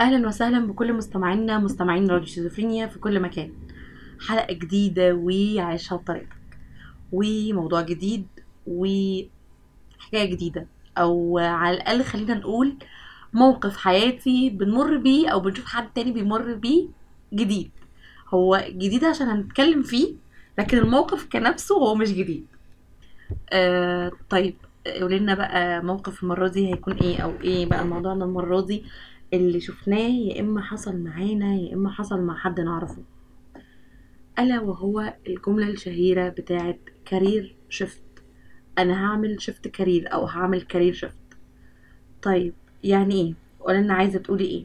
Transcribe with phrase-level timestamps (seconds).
[0.00, 3.52] أهلا وسهلا بكل مستمعينا مستمعين راديو شيزوفرينيا في كل مكان.
[4.28, 6.36] حلقة جديدة وعيشها بطريقتك.
[7.12, 8.26] وموضوع جديد
[8.66, 10.66] وحكاية جديدة.
[10.98, 12.74] أو على الأقل خلينا نقول
[13.32, 16.86] موقف حياتي بنمر بيه أو بنشوف حد تاني بيمر بيه
[17.34, 17.70] جديد.
[18.34, 20.14] هو جديد عشان هنتكلم فيه
[20.58, 22.46] لكن الموقف كنفسه هو مش جديد.
[23.52, 24.54] آه طيب
[25.00, 28.84] قولي بقى موقف المرة دي هيكون إيه أو إيه بقى موضوعنا المرة دي؟
[29.32, 33.02] اللي شفناه يا إما حصل معانا يا إما حصل مع حد نعرفه.
[34.38, 38.02] ألا وهو الجملة الشهيرة بتاعت career shift
[38.78, 41.16] أنا هعمل shift career أو هعمل career shift
[42.22, 44.64] طيب يعني إيه؟ ولا أنا عايزة تقولي إيه؟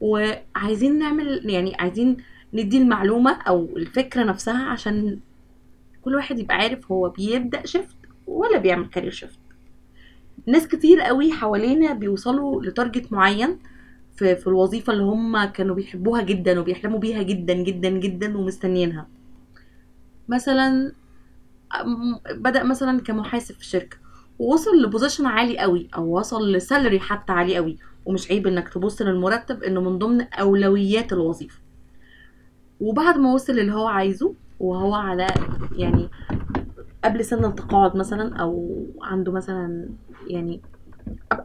[0.00, 2.16] وعايزين نعمل يعني عايزين
[2.54, 5.18] ندي المعلومة أو الفكرة نفسها عشان
[6.02, 9.38] كل واحد يبقى عارف هو بيبدأ shift ولا بيعمل career shift
[10.46, 13.58] ناس كتير قوي حوالينا بيوصلوا ل target معين
[14.16, 19.06] في, في الوظيفة اللي هم كانوا بيحبوها جدا وبيحلموا بيها جدا جدا جدا ومستنيينها.
[20.28, 20.92] مثلا
[22.30, 23.96] بدأ مثلا كمحاسب في الشركة
[24.38, 28.68] ووصل ل position عالي قوي أو وصل ل salary حتى عالي قوي ومش عيب إنك
[28.68, 31.58] تبص للمرتب إنه من ضمن أولويات الوظيفة.
[32.80, 35.26] وبعد ما وصل اللي هو عايزه وهو على
[35.76, 36.08] يعني
[37.04, 39.88] قبل سن التقاعد مثلا أو عنده مثلا
[40.26, 40.60] يعني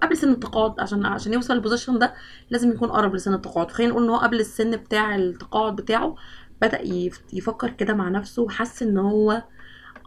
[0.04, 2.14] قبل سن التقاعد عشان عشان يوصل لل position ده
[2.50, 3.72] لازم يكون قرب لسن التقاعد.
[3.72, 6.16] خلينا نقول إن هو قبل السن بتاع التقاعد بتاعه
[6.84, 9.44] يف- يفكر كده مع نفسه وحس إن هو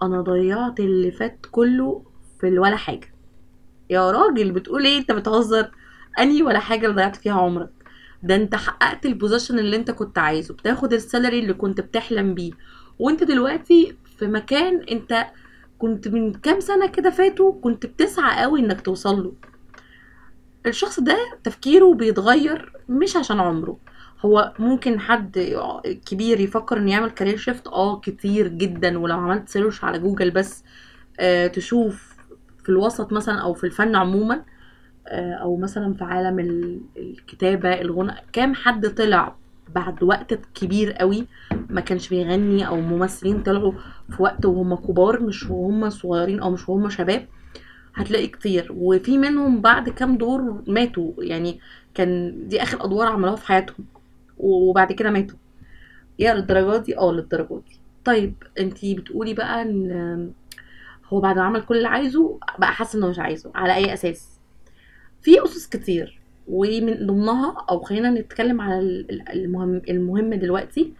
[0.02, 2.04] أنا ضيعت اللي فات كله
[2.40, 3.14] في الولا حاجة.
[3.90, 5.70] يا راجل بتقول إيه؟ أنت بتهزر.
[6.18, 7.70] انهي ولا حاجة اللي ضيعت فيها عمرك؟
[8.22, 10.54] ده أنت حققت ال position اللي أنت كنت عايزه.
[10.54, 12.52] بتاخد ال salary اللي كنت بتحلم بيه.
[12.98, 15.26] وأنت دلوقتي في مكان أنت
[15.82, 19.32] كنت من كام سنة كده فاتوا كنت بتسعى قوي إنك توصل له.
[20.66, 23.76] الشخص ده تفكيره بيتغير مش عشان عمره.
[24.24, 25.38] هو ممكن حد
[26.06, 30.64] كبير يفكر إنه يعمل career shift آه كتير جدا ولو عملت search على جوجل بس
[31.20, 32.16] آه تشوف
[32.62, 34.42] في الوسط مثلا أو في الفن عموما
[35.08, 39.36] آه أو مثلا في عالم ال- الكتابة الغنا كام حد طلع
[39.68, 41.26] بعد وقت كبير قوي
[41.70, 43.72] ما كانش بيغني أو ممثلين طلعوا
[44.10, 47.26] في وقت وهم كبار مش وهم صغيرين أو مش وهم شباب
[47.94, 48.72] هتلاقي كتير.
[48.76, 51.12] وفي منهم بعد كام دور ماتوا.
[51.18, 51.60] يعني
[51.94, 53.86] كان دي آخر أدوار عملوها في حياتهم.
[54.38, 55.36] وبعد كده ماتوا.
[56.18, 57.76] يا للدرجات دي؟ آه للدرجات دي.
[58.04, 60.32] طيب انتي بتقولي بقى إن
[61.08, 64.38] هو بعد ما عمل كل اللي عايزه بقى حاسس إنه مش عايزه على أي أساس؟
[65.22, 66.21] في اسس كتير.
[66.48, 70.92] ومن ضمنها أو خلينا نتكلم على ال- ال- المهم المهم دلوقتي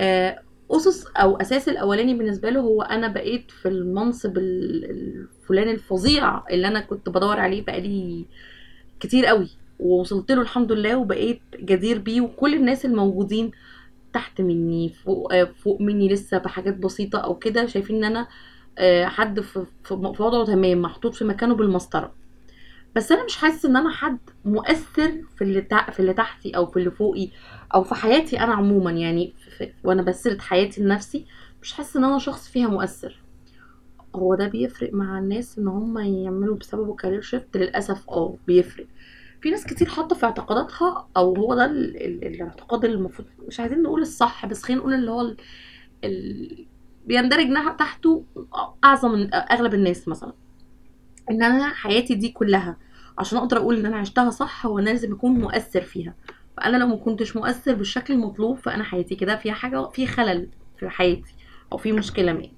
[0.00, 0.38] آه،
[0.70, 6.68] أسس أو أساس الأولاني بالنسبة له هو أنا بقيت في المنصب ال- الفلاني الفظيع اللي
[6.68, 8.26] أنا كنت بدور عليه بقالي
[9.00, 9.48] كتير قوي
[9.80, 13.50] ووصلت له الحمد لله وبقيت جدير بيه وكل الناس الموجودين
[14.12, 18.28] تحت مني فوق آه، فوق مني لسه بحاجات بسيطة أو كده شايفين إن أنا
[18.78, 22.14] آه، حد في وضعه تمام محطوط في مكانه بالمسطرة.
[22.96, 25.90] بس أنا مش حاسس إن أنا حد مؤثر في اللي تع...
[25.90, 27.28] في اللي تحتي أو في اللي فوقي
[27.74, 29.72] أو في حياتي أنا عموما يعني في...
[29.84, 31.26] وأنا بسرد حياتي لنفسي
[31.62, 33.22] مش حاسة إن أنا شخص فيها مؤثر.
[34.14, 38.86] هو ده بيفرق مع الناس إن هم يعملوا بسببه كارير شيفت للأسف آه بيفرق.
[39.40, 41.96] في ناس كتير حاطة في اعتقاداتها أو هو ده ال...
[41.96, 42.24] ال...
[42.26, 45.36] الاعتقاد المفروض مش عايزين نقول الصح بس خلينا نقول اللي هو ال...
[46.04, 46.66] ال...
[47.06, 47.46] بيندرج
[47.78, 48.24] تحته
[48.84, 50.32] أعظم أغلب الناس مثلا.
[51.32, 52.76] ان أنا حياتي دي كلها
[53.18, 56.14] عشان أقدر أقول ان أنا عشتها صح هو أنا لازم اكون مؤثر فيها.
[56.56, 60.48] فانا لو ما كنتش مؤثر بالشكل المطلوب فانا حياتي كده فيها حاجة في خلل
[60.78, 61.34] في حياتي
[61.72, 62.48] أو في مشكلة ما.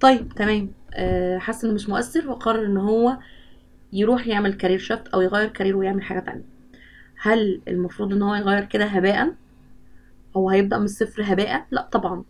[0.00, 0.70] طيب تمام.
[0.94, 3.18] أه حاسس انه مش مؤثر وقرر إن هو
[3.92, 6.44] يروح يعمل career shift أو يغير career ويعمل حاجة تانية.
[7.20, 9.34] هل المفروض إن هو يغير كده هباء
[10.36, 12.24] هو هيبدأ من الصفر هباء؟ لأ طبعا.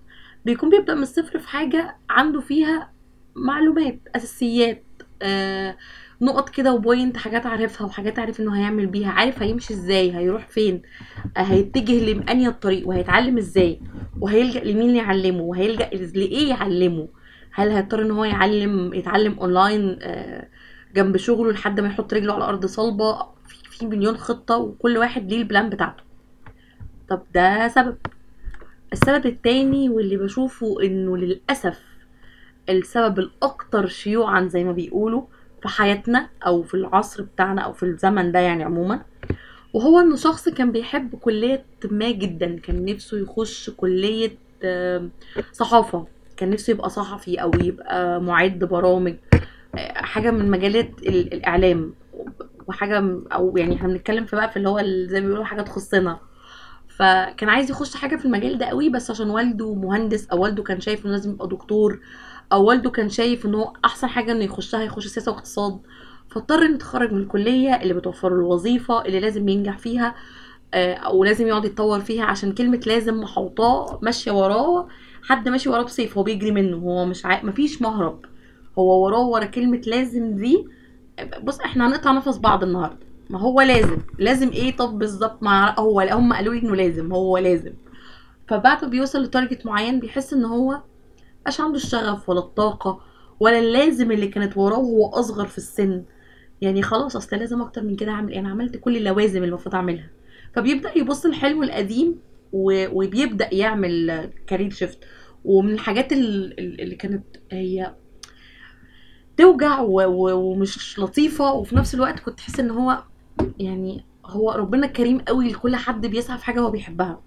[0.44, 2.90] بيكون بيبدأ من الصفر في حاجة عنده فيها
[3.36, 4.84] معلومات أساسيات.
[6.22, 10.82] نقط كده وبوينت حاجات عارفها وحاجات عارف إنه هيعمل بيها عارف هيمشي إزاي هيروح فين
[11.36, 13.80] آه هيتجه لأنهي الطريق وهيتعلم إزاي
[14.20, 17.08] وهيلجأ لمين يعلمه وهيلجأ لإيه يعلمه؟
[17.52, 20.48] هل هيضطر إن هو يعلم يتعلم أونلاين آه
[20.94, 25.30] جنب شغله لحد ما يحط رجله على أرض صلبة؟ في, في مليون خطة وكل واحد
[25.30, 26.02] ليه البلان بتاعته.
[27.08, 27.96] طب ده سبب.
[28.92, 31.91] السبب التاني واللي بشوفه إنه للأسف
[32.68, 35.22] السبب الأكثر شيوعا زي ما بيقولوا
[35.62, 39.02] في حياتنا أو في العصر بتاعنا أو في الزمن ده يعني عموما
[39.72, 44.30] وهو إنه شخص كان بيحب كلية ما جدا كان نفسه يخش كلية
[45.52, 46.06] صحافة
[46.36, 49.14] كان نفسه يبقى صحفي أو يبقى معد برامج
[49.74, 51.94] آه، حاجة من مجالات ال- الإعلام
[52.66, 55.62] وحاجة م- أو يعني إحنا بنتكلم في بقى في اللي هو زي ما بيقولوا حاجة
[55.62, 56.18] تخصنا.
[56.88, 60.80] فكان عايز يخش حاجة في المجال ده قوي بس عشان والده مهندس أو والده كان
[60.80, 62.00] شايف إنه لازم يبقى دكتور
[62.52, 65.80] أو والده كان شايف ان هو أحسن حاجة إنه يخشها يخش سياسة واقتصاد
[66.30, 70.14] فاضطر إنه يتخرج من الكلية اللي بتوفر له الوظيفة اللي لازم ينجح فيها
[70.74, 74.88] آه، أو لازم يقعد يتطور فيها عشان كلمة لازم محوطاه ماشية وراه
[75.22, 77.44] حد ماشي وراه بسيف هو بيجري منه هو مش عا...
[77.44, 78.24] مفيش مهرب
[78.78, 80.66] هو وراه ورا كلمة لازم دي
[81.42, 86.00] بص إحنا هنقطع نفس بعض النهارده ما هو لازم لازم إيه طب بالظبط مع هو
[86.00, 87.72] هم قالوا لي إنه لازم هو لازم
[88.48, 90.80] فبعد ما بيوصل لتارجت معين بيحس إن هو
[91.48, 93.00] مش عنده الشغف ولا الطاقة
[93.40, 96.04] ولا اللازم اللي كانت وراه وهو أصغر في السن.
[96.60, 99.74] يعني خلاص أصل لازم أكتر من كده أعمل إيه أنا عملت كل اللوازم اللي المفروض
[99.74, 100.10] أعملها.
[100.54, 102.18] فبيبدأ يبص لحلمه القديم
[102.52, 104.98] وبيبدأ يعمل كارير شيفت
[105.44, 107.94] ومن الحاجات ال- ال- اللي كانت هي
[109.36, 113.02] توجع ومش لطيفة وفي نفس الوقت كنت تحس إن هو
[113.58, 117.20] يعني هو ربنا كريم قوي لكل حد بيسعى في حاجة هو بيحبها.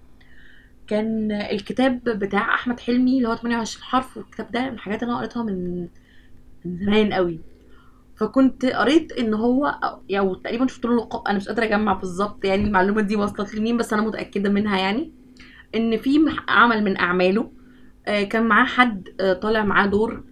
[0.86, 5.18] كان الكتاب بتاع أحمد حلمي اللي هو 28 حرف والكتاب ده من الحاجات اللي أنا
[5.20, 5.88] قريتها من
[6.64, 7.40] من زمان قوي.
[8.16, 12.44] فكنت قريت إن هو أو يعني تقريبا شفت له لقاء أنا مش قادرة أجمع بالظبط
[12.44, 15.12] يعني المعلومة دي وصلت لمين بس أنا متأكدة منها يعني.
[15.74, 16.18] إن في
[16.48, 17.50] عمل من أعماله
[18.06, 20.24] آه، كان معاه حد آه، طالع معاه دور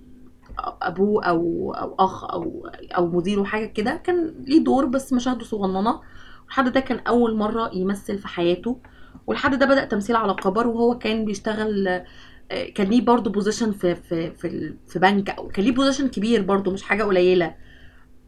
[0.58, 6.00] أبوه أو أو أخ أو أو مديره حاجة كده كان ليه دور بس مشاهده صغننة.
[6.48, 8.78] الحد ده كان أول مرة يمثل في حياته.
[9.26, 13.94] والحد ده بدأ تمثيل على كبر وهو كان بيشتغل آه، كان ليه برضه position في
[13.94, 17.54] في في في بنك أو كان ليه position كبير برضه مش حاجة قليلة.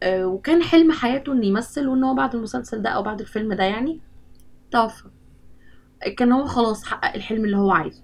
[0.03, 3.63] آه، وكان حلم حياته إنه يمثل وإن هو بعد المسلسل ده أو بعد الفيلم ده
[3.63, 3.99] يعني
[4.71, 5.03] توفى.
[6.17, 8.03] كان هو خلاص حقق الحلم اللي هو عايزه.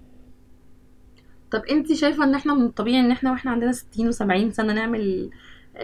[1.50, 5.30] طب انت شايفة إن إحنا من الطبيعي إن إحنا وإحنا عندنا 60 و70 سنة نعمل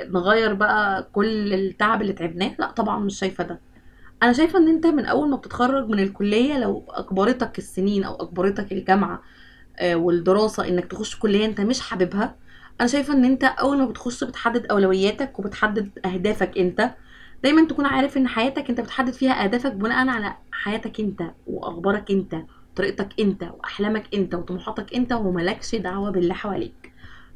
[0.07, 3.61] نغير بقى كل التعب اللي تعبناه؟ لأ طبعا مش شايفة ده.
[4.23, 8.73] أنا شايفة إن أنت من أول ما بتتخرج من الكلية لو أجبرتك السنين أو أجبرتك
[8.73, 9.23] الجامعة
[9.79, 12.37] آه، والدراسة إنك تخش كلية أنت مش حاببها
[12.81, 16.91] أنا شايفة إن أنت أول ما بتخش بتحدد أولوياتك وبتحدد أهدافك أنت.
[17.43, 22.37] دايما تكون عارف إن حياتك أنت بتحدد فيها أهدافك بناء على حياتك أنت وأخبارك أنت
[22.77, 26.93] طريقتك أنت وأحلامك أنت وطموحاتك أنت وملكش دعوة باللي حواليك.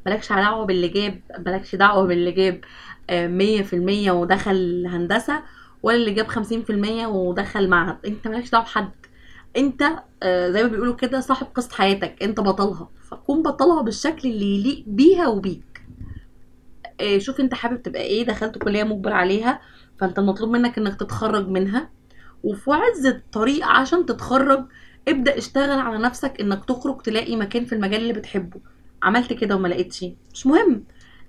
[0.07, 2.61] ملكش دعوة باللي جاب ملكش دعوة باللي جاب
[3.11, 5.43] آه، مية في المية ودخل هندسة.
[5.85, 7.97] ولا اللي جاب خمسين في المية ودخل معهد.
[8.07, 8.91] انت مالكش دعوة بحد.
[9.57, 9.83] انت
[10.23, 12.23] آه، زي ما بيقولوا كده صاحب قصة حياتك.
[12.23, 12.89] انت بطلها.
[13.11, 15.83] فكون بطلها بالشكل اللي يليق بيها وبيك.
[17.01, 19.61] آه، شوف انت حابب تبقى إيه دخلت كلية مجبر عليها
[20.01, 21.91] فانت المطلوب منك انك تتخرج منها.
[22.45, 24.65] وفي عز الطريق عشان تتخرج
[25.09, 28.61] ابدأ اشتغل على نفسك انك تخرج تلاقي مكان في المجال اللي بتحبه.
[29.03, 30.05] عملت كده وما لقيتش.
[30.35, 30.85] مش مهم.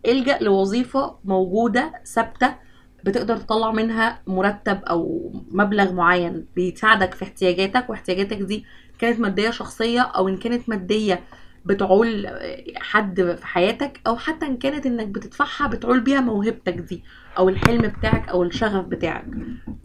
[0.06, 2.65] الجأ لوظيفة موجودة ثابتة.
[3.06, 8.66] بتقدر تطلع منها مرتب أو مبلغ معين بيساعدك في احتياجاتك واحتياجاتك دي
[9.00, 11.24] كانت مادية شخصية أو إن كانت مادية
[11.66, 12.28] بتعول
[12.75, 17.04] حد في حياتك أو حتى إن كانت إنك بتدفعها بتعول بيها موهبتك دي
[17.38, 19.25] أو الحلم بتاعك أو الشغف بتاعك.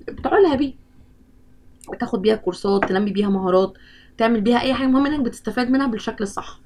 [0.09, 0.75] بتعولها بيه.
[2.01, 3.73] تاخد بيها كورسات تنمي بيها مهارات
[4.19, 6.61] تعمل بيها أي حاجة المهم إنك بتستفاد منها بالشكل الصح.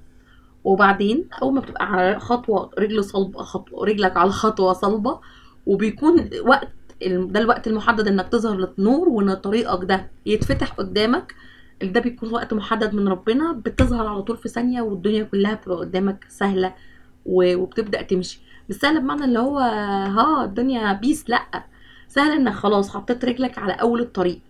[0.64, 5.20] وبعدين أول ما بتبقى على خطوة رجل صلبه خطوة رجلك على خطوة صلبة
[5.66, 6.68] وبيكون وقت
[7.06, 11.34] ده الوقت المحدد إنك تظهر للنور وإن طريقك ده يتفتح قدامك.
[11.82, 16.24] ده بيكون وقت محدد من ربنا بتظهر على طول في ثانية والدنيا كلها بتبقى قدامك
[16.28, 16.74] سهلة
[17.26, 18.40] وبتبدأ تمشي.
[18.68, 21.64] مش سهله بمعنى اللي هو ها الدنيا بيس لأ
[22.08, 24.40] سهل إنك خلاص حطيت رجلك على أول الطريق.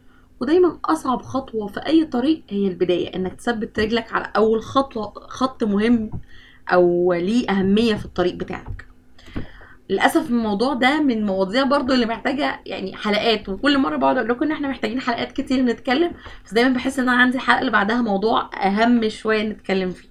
[0.41, 5.65] ودايما أصعب خطوة في أي طريق هي البداية إنك تثبت رجلك على أول خطوة خط
[5.65, 6.11] مهم
[6.69, 8.87] أو ليه أهمية في الطريق بتاعك.
[9.95, 14.45] للأسف الموضوع ده من المواضيع برضو اللي محتاجة يعني حلقات وكل مرة بقعد أقول لكم
[14.45, 16.13] إن إحنا محتاجين حلقات كتير نتكلم
[16.47, 20.09] بس دايما بحس إن أنا عندي الحلقة اللي بعدها موضوع أهم شوية نتكلم فيه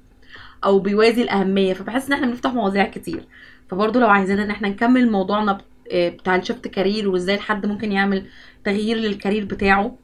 [0.64, 3.24] أو بيوازي الأهمية فبحس إن إحنا بنفتح مواضيع كتير.
[3.70, 5.58] فبرضو لو عايزين إن إحنا نكمل موضوعنا
[5.92, 8.26] آه، بتاع ال shift career وإزاي الحد ممكن يعمل
[8.64, 9.96] تغيير لل career بتاعه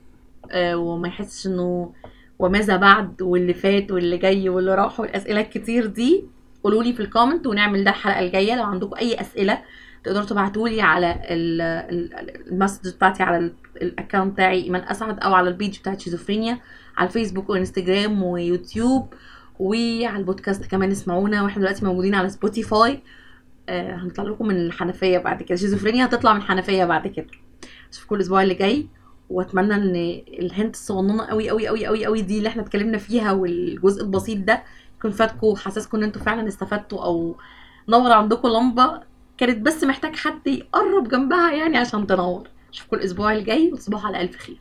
[0.51, 1.93] آه، وما يحسش إنه
[2.39, 6.23] وماذا بعد واللي فات واللي جاي واللي راح والأسئلة الكتير دي
[6.63, 8.55] قولوا لي في ال comment ونعمل ده الحلقة الجاية.
[8.55, 9.61] لو عندكم أي أسئلة
[10.03, 14.81] تقدروا تبعتوا لي على ال- ال- ال message بتاعتي على ال- ال account بتاعي إيمان
[14.81, 16.59] أسعد أو على ال page بتاعت شيزوفرينيا
[16.97, 19.13] على الفيسبوك وإنستجرام ويوتيوب
[19.59, 21.43] وعلى البودكاست كمان اسمعونا.
[21.43, 22.99] وإحنا دلوقتي موجودين على سبوتيفاي
[23.69, 25.55] آه هنطلع لكم من الحنفية بعد كده.
[25.57, 27.27] شيزوفرينيا هتطلع من الحنفية بعد كده.
[27.93, 28.87] أشوفكم الأسبوع اللي جاي.
[29.29, 29.95] وأتمنى إن
[30.39, 34.37] ال hint الصغننة قوي قوي قوي قوي قوي دي اللي إحنا اتكلمنا فيها والجزء البسيط
[34.37, 34.63] ده
[34.99, 37.37] يكون فادكم وحسسكم إن أنتوا فعلا استفدتوا أو
[37.89, 39.01] نور عندكم لمبة
[39.37, 42.47] كانت بس محتاج حد يقرب جنبها يعني عشان تنور.
[42.73, 44.57] اشوفكم الأسبوع الجاي وتصبحوا على ألف خير.